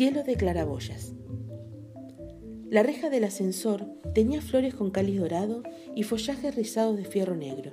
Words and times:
Cielo 0.00 0.22
de 0.22 0.34
claraboyas. 0.34 1.12
La 2.70 2.82
reja 2.82 3.10
del 3.10 3.22
ascensor 3.24 3.84
tenía 4.14 4.40
flores 4.40 4.74
con 4.74 4.90
cáliz 4.90 5.20
dorado 5.20 5.62
y 5.94 6.04
follajes 6.04 6.54
rizados 6.54 6.96
de 6.96 7.04
fierro 7.04 7.36
negro, 7.36 7.70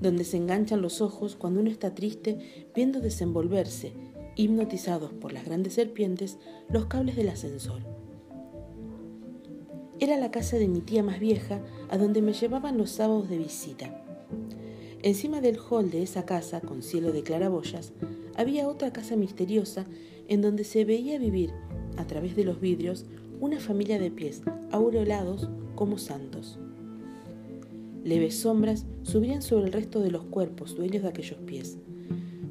donde 0.00 0.22
se 0.22 0.36
enganchan 0.36 0.82
los 0.82 1.00
ojos 1.00 1.34
cuando 1.34 1.58
uno 1.58 1.68
está 1.68 1.96
triste 1.96 2.70
viendo 2.76 3.00
desenvolverse, 3.00 3.92
hipnotizados 4.36 5.12
por 5.14 5.32
las 5.32 5.46
grandes 5.46 5.74
serpientes, 5.74 6.38
los 6.70 6.86
cables 6.86 7.16
del 7.16 7.28
ascensor. 7.28 7.82
Era 9.98 10.16
la 10.16 10.30
casa 10.30 10.58
de 10.58 10.68
mi 10.68 10.80
tía 10.80 11.02
más 11.02 11.18
vieja, 11.18 11.60
a 11.88 11.98
donde 11.98 12.22
me 12.22 12.34
llevaban 12.34 12.78
los 12.78 12.90
sábados 12.90 13.28
de 13.28 13.38
visita. 13.38 14.04
Encima 15.02 15.40
del 15.40 15.58
hall 15.58 15.90
de 15.90 16.04
esa 16.04 16.24
casa, 16.24 16.60
con 16.60 16.84
cielo 16.84 17.10
de 17.10 17.24
claraboyas, 17.24 17.94
había 18.38 18.68
otra 18.68 18.92
casa 18.92 19.16
misteriosa 19.16 19.84
en 20.28 20.40
donde 20.42 20.62
se 20.62 20.84
veía 20.84 21.18
vivir, 21.18 21.50
a 21.96 22.06
través 22.06 22.36
de 22.36 22.44
los 22.44 22.60
vidrios, 22.60 23.04
una 23.40 23.58
familia 23.58 23.98
de 23.98 24.12
pies 24.12 24.42
aureolados 24.70 25.50
como 25.74 25.98
santos. 25.98 26.56
Leves 28.04 28.38
sombras 28.38 28.86
subían 29.02 29.42
sobre 29.42 29.66
el 29.66 29.72
resto 29.72 30.00
de 30.00 30.12
los 30.12 30.22
cuerpos 30.22 30.76
dueños 30.76 31.02
de 31.02 31.08
aquellos 31.08 31.38
pies, 31.40 31.78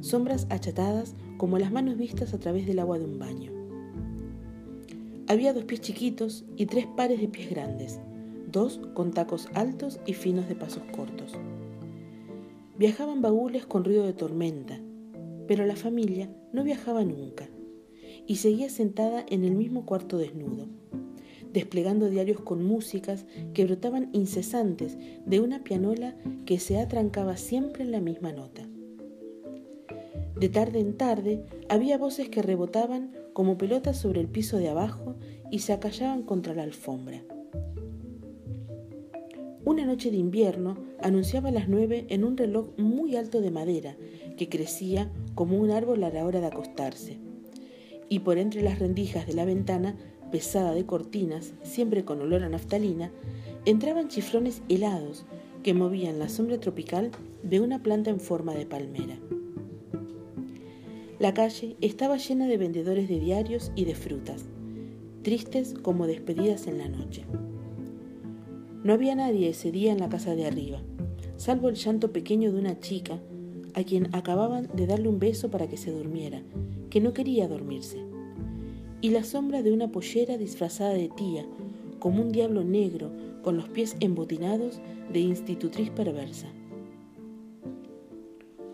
sombras 0.02 0.46
achatadas 0.50 1.16
como 1.38 1.58
las 1.58 1.72
manos 1.72 1.98
vistas 1.98 2.34
a 2.34 2.38
través 2.38 2.68
del 2.68 2.80
agua 2.80 3.00
de 3.00 3.06
un 3.06 3.18
baño. 3.18 3.52
Había 5.30 5.54
dos 5.54 5.64
pies 5.64 5.80
chiquitos 5.80 6.44
y 6.58 6.66
tres 6.66 6.86
pares 6.86 7.22
de 7.22 7.30
pies 7.30 7.50
grandes, 7.50 8.00
dos 8.52 8.82
con 8.94 9.12
tacos 9.12 9.48
altos 9.54 10.02
y 10.06 10.14
finos 10.14 10.50
de 10.50 10.56
pasos 10.56 10.84
cortos. 10.94 11.32
Viajaban 12.78 13.22
baúles 13.22 13.66
con 13.66 13.86
ruido 13.86 14.06
de 14.06 14.14
tormenta, 14.14 14.80
pero 15.48 15.66
la 15.66 15.76
familia 15.76 16.30
no 16.54 16.64
viajaba 16.64 17.04
nunca 17.04 17.50
y 18.26 18.36
seguía 18.36 18.70
sentada 18.70 19.26
en 19.30 19.44
el 19.44 19.56
mismo 19.56 19.86
cuarto 19.86 20.18
desnudo, 20.18 20.68
desplegando 21.54 22.10
diarios 22.10 22.42
con 22.42 22.64
músicas 22.64 23.26
que 23.54 23.66
brotaban 23.66 24.10
incesantes 24.14 24.98
de 25.26 25.40
una 25.40 25.64
pianola 25.64 26.16
que 26.46 26.60
se 26.60 26.78
atrancaba 26.80 27.38
siempre 27.38 27.84
en 27.84 27.92
la 27.92 28.02
misma 28.02 28.34
nota. 28.34 28.68
De 30.40 30.50
tarde 30.50 30.80
en 30.80 30.98
tarde 30.98 31.46
había 31.70 31.98
voces 31.98 32.30
que 32.30 32.44
rebotaban 32.44 33.14
como 33.34 33.58
pelotas 33.58 33.98
sobre 33.98 34.22
el 34.22 34.28
piso 34.28 34.58
de 34.58 34.70
abajo 34.70 35.16
y 35.50 35.60
se 35.60 35.74
acallaban 35.74 36.24
contra 36.24 36.54
la 36.54 36.64
alfombra. 36.64 37.24
Una 39.68 39.86
noche 39.86 40.12
de 40.12 40.16
invierno 40.16 40.78
anunciaba 41.02 41.52
las 41.52 41.68
nueve 41.68 42.06
en 42.08 42.24
un 42.24 42.38
reloj 42.38 42.68
muy 42.78 43.18
alto 43.18 43.42
de 43.42 43.52
madera 43.52 43.98
que 44.38 44.48
crecía 44.48 45.12
como 45.36 45.58
un 45.58 45.72
árbol 45.72 46.06
a 46.06 46.10
la 46.10 46.24
hora 46.24 46.40
de 46.40 46.46
acostarse 46.46 47.18
y 48.08 48.20
por 48.20 48.38
entre 48.38 48.62
las 48.62 48.80
rendijas 48.80 49.28
de 49.28 49.34
la 49.34 49.44
ventana, 49.44 49.98
pesada 50.32 50.74
de 50.74 50.86
cortinas, 50.86 51.54
siempre 51.64 52.06
con 52.06 52.22
olor 52.22 52.44
a 52.44 52.50
naftalina, 52.50 53.12
entraban 53.66 54.08
chifrones 54.08 54.62
helados 54.70 55.26
que 55.64 55.74
movían 55.74 56.18
la 56.18 56.30
sombra 56.30 56.62
tropical 56.62 57.12
de 57.44 57.60
una 57.60 57.84
planta 57.84 58.10
en 58.10 58.22
forma 58.22 58.54
de 58.54 58.68
palmera. 58.68 59.18
La 61.20 61.34
calle 61.34 61.76
estaba 61.82 62.16
llena 62.16 62.48
de 62.48 62.58
vendedores 62.58 63.10
de 63.10 63.20
diarios 63.20 63.74
y 63.76 63.84
de 63.84 63.96
frutas, 63.96 64.46
tristes 65.24 65.74
como 65.74 66.08
despedidas 66.08 66.68
en 66.68 66.78
la 66.78 66.88
noche. 66.88 67.26
No 68.84 68.94
había 68.94 69.16
nadie 69.16 69.50
ese 69.50 69.72
día 69.72 69.92
en 69.92 70.00
la 70.00 70.10
casa 70.10 70.36
de 70.36 70.46
arriba, 70.46 70.80
salvo 71.36 71.70
el 71.70 71.76
llanto 71.76 72.12
pequeño 72.12 72.52
de 72.52 72.60
una 72.60 72.80
chica 72.80 73.20
a 73.74 73.84
quien 73.84 74.14
acababan 74.16 74.70
de 74.74 74.88
darle 74.88 75.10
un 75.10 75.20
beso 75.20 75.50
para 75.50 75.68
que 75.68 75.78
se 75.78 75.92
durmiera, 75.92 76.42
que 76.90 77.02
no 77.02 77.14
quería 77.14 77.48
dormirse, 77.48 78.04
y 79.02 79.10
la 79.10 79.24
sombra 79.24 79.62
de 79.62 79.72
una 79.72 79.92
pollera 79.92 80.38
disfrazada 80.38 80.94
de 80.94 81.10
tía, 81.10 81.46
como 82.00 82.22
un 82.22 82.32
diablo 82.32 82.64
negro 82.64 83.12
con 83.44 83.58
los 83.58 83.70
pies 83.70 83.96
embotinados 84.00 84.80
de 85.12 85.20
institutriz 85.20 85.90
perversa. 85.90 86.48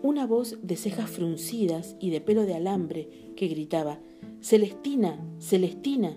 Una 0.02 0.26
voz 0.26 0.58
de 0.62 0.76
cejas 0.76 1.08
fruncidas 1.10 1.96
y 1.98 2.10
de 2.10 2.20
pelo 2.20 2.44
de 2.44 2.54
alambre 2.54 3.08
que 3.36 3.48
gritaba 3.48 3.98
Celestina, 4.40 5.18
Celestina, 5.38 6.14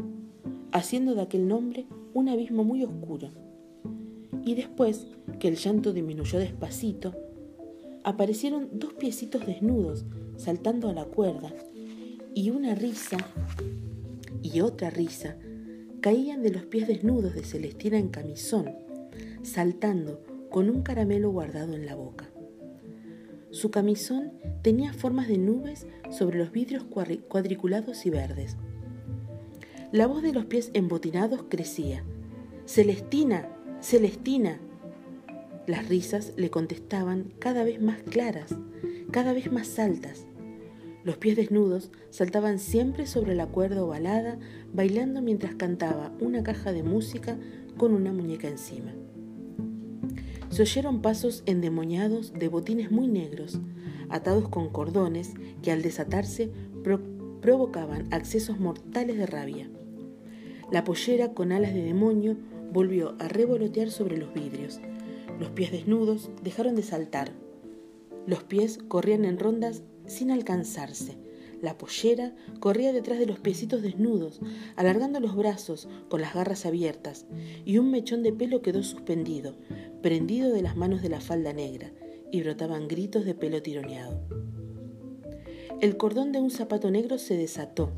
haciendo 0.71 1.15
de 1.15 1.21
aquel 1.21 1.47
nombre 1.47 1.85
un 2.13 2.27
abismo 2.29 2.63
muy 2.63 2.83
oscuro. 2.83 3.46
Y 4.47 4.55
después 4.55 5.07
que 5.41 5.49
el 5.49 5.57
llanto 5.57 5.91
disminuyó 5.91 6.39
despacito, 6.39 7.13
aparecieron 8.05 8.69
dos 8.79 8.93
piecitos 8.93 9.45
desnudos 9.45 10.05
saltando 10.37 10.87
a 10.87 10.93
la 10.93 11.03
cuerda 11.03 11.53
y 12.33 12.51
una 12.51 12.73
risa 12.73 13.17
y 14.41 14.61
otra 14.61 14.89
risa 14.89 15.35
caían 15.99 16.43
de 16.43 16.51
los 16.51 16.65
pies 16.65 16.87
desnudos 16.87 17.35
de 17.35 17.43
Celestina 17.43 17.97
en 17.97 18.07
camisón, 18.07 18.71
saltando 19.43 20.23
con 20.49 20.69
un 20.69 20.81
caramelo 20.81 21.29
guardado 21.29 21.73
en 21.73 21.85
la 21.85 21.95
boca. 21.95 22.29
Su 23.51 23.69
camisón 23.69 24.31
tenía 24.61 24.93
formas 24.93 25.27
de 25.27 25.39
nubes 25.39 25.87
sobre 26.09 26.39
los 26.39 26.53
vidrios 26.53 26.85
cuadriculados 26.85 28.05
y 28.05 28.11
verdes. 28.11 28.55
La 29.91 30.07
voz 30.07 30.21
de 30.21 30.31
los 30.31 30.45
pies 30.45 30.71
embotinados 30.73 31.43
crecía. 31.49 32.05
Celestina, 32.65 33.49
Celestina, 33.79 34.59
las 35.67 35.87
risas 35.87 36.33
le 36.35 36.49
contestaban 36.49 37.31
cada 37.37 37.63
vez 37.63 37.79
más 37.79 38.01
claras, 38.01 38.55
cada 39.11 39.33
vez 39.33 39.51
más 39.51 39.77
altas. 39.77 40.25
Los 41.03 41.17
pies 41.17 41.35
desnudos 41.35 41.91
saltaban 42.09 42.57
siempre 42.57 43.05
sobre 43.05 43.35
la 43.35 43.45
cuerda 43.45 43.83
ovalada, 43.83 44.39
bailando 44.73 45.21
mientras 45.21 45.55
cantaba 45.55 46.11
una 46.19 46.41
caja 46.41 46.73
de 46.73 46.81
música 46.81 47.37
con 47.77 47.93
una 47.93 48.11
muñeca 48.11 48.47
encima. 48.47 48.93
Se 50.49 50.63
oyeron 50.63 51.01
pasos 51.01 51.43
endemoniados 51.45 52.33
de 52.33 52.47
botines 52.47 52.89
muy 52.89 53.07
negros, 53.07 53.59
atados 54.09 54.49
con 54.49 54.69
cordones 54.69 55.33
que 55.61 55.71
al 55.71 55.83
desatarse 55.83 56.51
provocaban 57.41 58.11
accesos 58.11 58.59
mortales 58.59 59.17
de 59.17 59.27
rabia. 59.27 59.69
La 60.71 60.83
pollera 60.83 61.33
con 61.33 61.51
alas 61.51 61.73
de 61.73 61.83
demonio 61.83 62.37
volvió 62.71 63.15
a 63.19 63.27
revolotear 63.27 63.91
sobre 63.91 64.17
los 64.17 64.33
vidrios, 64.33 64.79
los 65.39 65.51
pies 65.51 65.71
desnudos 65.71 66.31
dejaron 66.41 66.75
de 66.75 66.81
saltar. 66.81 67.31
Los 68.25 68.43
pies 68.43 68.79
corrían 68.87 69.23
en 69.23 69.37
rondas 69.37 69.83
sin 70.07 70.31
alcanzarse. 70.31 71.17
La 71.61 71.77
pollera 71.77 72.35
corría 72.59 72.91
detrás 72.91 73.19
de 73.19 73.27
los 73.27 73.39
piecitos 73.39 73.81
desnudos, 73.81 74.39
alargando 74.75 75.19
los 75.19 75.35
brazos 75.35 75.87
con 76.09 76.21
las 76.21 76.33
garras 76.33 76.65
abiertas, 76.65 77.25
y 77.65 77.77
un 77.77 77.91
mechón 77.91 78.23
de 78.23 78.33
pelo 78.33 78.61
quedó 78.61 78.83
suspendido, 78.83 79.55
prendido 80.01 80.51
de 80.51 80.61
las 80.61 80.75
manos 80.75 81.01
de 81.01 81.09
la 81.09 81.21
falda 81.21 81.53
negra, 81.53 81.91
y 82.31 82.41
brotaban 82.41 82.87
gritos 82.87 83.25
de 83.25 83.33
pelo 83.33 83.61
tironeado. 83.61 84.21
El 85.79 85.95
cordón 85.95 86.31
de 86.31 86.39
un 86.39 86.49
zapato 86.49 86.89
negro 86.89 87.19
se 87.19 87.37
desató, 87.37 87.91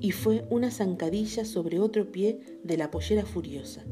y 0.00 0.10
fue 0.10 0.44
una 0.50 0.72
zancadilla 0.72 1.44
sobre 1.44 1.78
otro 1.78 2.10
pie 2.10 2.40
de 2.64 2.76
la 2.76 2.90
pollera 2.90 3.24
furiosa. 3.24 3.84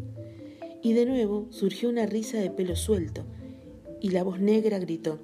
Y 0.82 0.94
de 0.94 1.06
nuevo 1.06 1.46
surgió 1.50 1.90
una 1.90 2.06
risa 2.06 2.38
de 2.38 2.50
pelo 2.50 2.74
suelto, 2.74 3.22
y 4.00 4.10
la 4.10 4.24
voz 4.24 4.40
negra 4.40 4.80
gritó, 4.80 5.20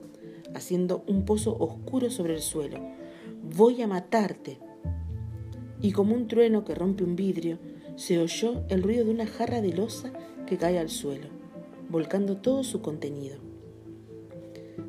haciendo 0.55 1.03
un 1.09 1.25
pozo 1.25 1.57
oscuro 1.59 2.09
sobre 2.09 2.35
el 2.35 2.43
suelo, 2.43 2.79
Voy 3.57 3.83
a 3.83 3.87
matarte. 3.87 4.59
Y 5.81 5.93
como 5.93 6.15
un 6.15 6.29
trueno 6.29 6.65
que 6.65 6.75
rompe 6.75 7.05
un 7.05 7.17
vidrio, 7.17 7.59
se 7.97 8.19
oyó 8.19 8.65
el 8.69 8.83
ruido 8.83 9.05
de 9.05 9.11
una 9.11 9.27
jarra 9.27 9.61
de 9.61 9.73
losa 9.73 10.13
que 10.47 10.59
cae 10.59 10.79
al 10.79 10.91
suelo, 10.91 11.27
volcando 11.89 12.37
todo 12.37 12.63
su 12.63 12.81
contenido, 12.83 13.39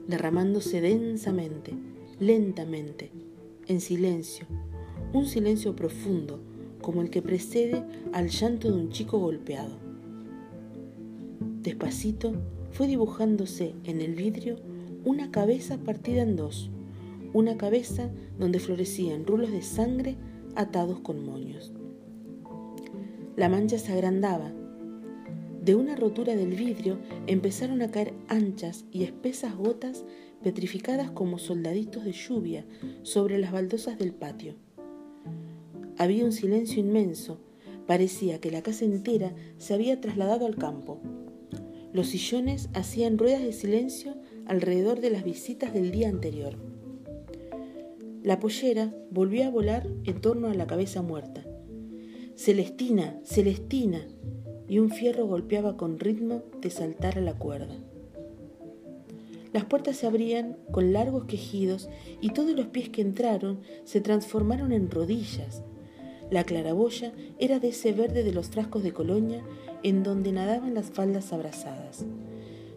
derramándose 0.08 0.82
densamente, 0.82 1.76
lentamente, 2.20 3.12
en 3.68 3.82
silencio, 3.82 4.48
un 5.14 5.26
silencio 5.26 5.76
profundo 5.76 6.40
como 6.82 7.02
el 7.02 7.10
que 7.10 7.22
precede 7.22 7.84
al 8.14 8.30
llanto 8.30 8.72
de 8.72 8.80
un 8.80 8.90
chico 8.90 9.20
golpeado. 9.20 9.76
Despacito 11.62 12.34
fue 12.72 12.88
dibujándose 12.88 13.74
en 13.84 14.02
el 14.02 14.16
vidrio 14.16 14.58
una 15.04 15.32
cabeza 15.32 15.78
partida 15.78 16.22
en 16.22 16.36
dos, 16.36 16.70
una 17.34 17.58
cabeza 17.58 18.10
donde 18.40 18.60
florecían 18.60 19.26
rulos 19.26 19.52
de 19.52 19.62
sangre 19.62 20.16
atados 20.56 21.00
con 21.00 21.26
moños. 21.26 21.72
La 23.36 23.50
mancha 23.50 23.78
se 23.78 23.92
agrandaba. 23.94 24.52
De 25.68 25.76
una 25.76 25.98
rotura 25.98 26.34
del 26.34 26.56
vidrio 26.56 26.98
empezaron 27.26 27.82
a 27.82 27.92
caer 27.92 28.14
anchas 28.30 28.86
y 28.90 29.04
espesas 29.04 29.54
gotas 29.54 30.06
petrificadas 30.42 31.12
como 31.12 31.40
soldaditos 31.40 32.06
de 32.06 32.14
lluvia 32.14 32.66
sobre 33.04 33.38
las 33.38 33.52
baldosas 33.52 34.00
del 34.00 34.14
patio. 34.14 34.56
Había 35.98 36.24
un 36.24 36.32
silencio 36.32 36.80
inmenso. 36.80 37.42
Parecía 37.86 38.40
que 38.40 38.50
la 38.50 38.62
casa 38.62 38.86
entera 38.86 39.36
se 39.58 39.74
había 39.74 40.00
trasladado 40.00 40.46
al 40.46 40.56
campo. 40.56 41.02
Los 41.92 42.08
sillones 42.08 42.70
hacían 42.74 43.18
ruedas 43.18 43.44
de 43.44 43.52
silencio 43.52 44.16
alrededor 44.46 45.02
de 45.02 45.10
las 45.10 45.26
visitas 45.26 45.74
del 45.74 45.92
día 45.92 46.08
anterior. 46.08 46.56
La 48.24 48.40
pollera 48.40 48.96
volvió 49.12 49.44
a 49.44 49.50
volar 49.50 49.86
en 50.06 50.22
torno 50.22 50.48
a 50.48 50.54
la 50.54 50.66
cabeza 50.66 51.02
muerta. 51.02 51.46
Celestina, 52.38 53.20
Celestina, 53.26 54.08
y 54.68 54.80
un 54.80 54.90
fierro 54.90 55.26
golpeaba 55.26 55.78
con 55.78 56.00
ritmo 56.00 56.44
de 56.62 56.70
saltar 56.70 57.18
a 57.18 57.22
la 57.22 57.34
cuerda. 57.34 57.78
Las 59.54 59.66
puertas 59.66 59.98
se 59.98 60.08
abrían 60.08 60.58
con 60.72 60.94
largos 60.94 61.26
quejidos 61.26 61.90
y 62.22 62.30
todos 62.30 62.56
los 62.56 62.68
pies 62.68 62.90
que 62.90 63.02
entraron 63.02 63.60
se 63.86 64.02
transformaron 64.02 64.72
en 64.72 64.92
rodillas. 64.92 65.64
La 66.30 66.44
claraboya 66.44 67.14
era 67.40 67.60
de 67.60 67.70
ese 67.70 67.94
verde 67.94 68.24
de 68.24 68.34
los 68.34 68.50
frascos 68.50 68.84
de 68.84 68.92
colonia 68.92 69.42
en 69.84 70.04
donde 70.04 70.32
nadaban 70.32 70.74
las 70.74 70.92
faldas 70.92 71.32
abrazadas. 71.32 72.06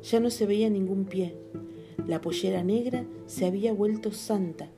Ya 0.03 0.21
no 0.21 0.31
se 0.31 0.47
veía 0.47 0.71
ningún 0.71 1.05
pie. 1.05 1.35
La 2.07 2.21
pollera 2.21 2.63
negra 2.63 3.05
se 3.27 3.47
había 3.47 3.73
vuelto 3.73 4.13
santa, 4.13 4.71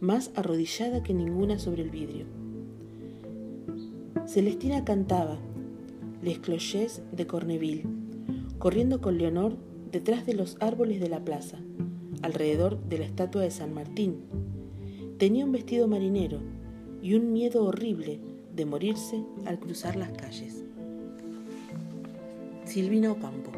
más 0.00 0.30
arrodillada 0.36 1.02
que 1.02 1.14
ninguna 1.14 1.58
sobre 1.58 1.82
el 1.82 1.90
vidrio. 1.90 2.26
Celestina 4.26 4.84
cantaba 4.84 5.38
Les 6.28 6.40
Clochets 6.40 7.00
de 7.10 7.26
Corneville, 7.26 7.86
corriendo 8.58 9.00
con 9.00 9.16
Leonor 9.16 9.56
detrás 9.90 10.26
de 10.26 10.34
los 10.34 10.58
árboles 10.60 11.00
de 11.00 11.08
la 11.08 11.24
plaza, 11.24 11.56
alrededor 12.20 12.78
de 12.84 12.98
la 12.98 13.06
estatua 13.06 13.40
de 13.40 13.50
San 13.50 13.72
Martín. 13.72 14.24
Tenía 15.16 15.46
un 15.46 15.52
vestido 15.52 15.88
marinero 15.88 16.40
y 17.00 17.14
un 17.14 17.32
miedo 17.32 17.64
horrible 17.64 18.20
de 18.54 18.66
morirse 18.66 19.24
al 19.46 19.58
cruzar 19.58 19.96
las 19.96 20.10
calles. 20.10 20.64
Silvina 22.66 23.10
Ocampo 23.10 23.50